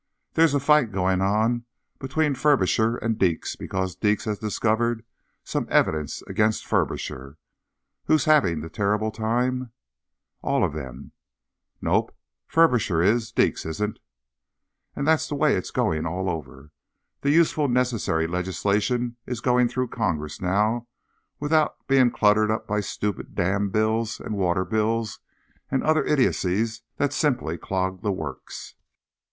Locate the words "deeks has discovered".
3.95-5.05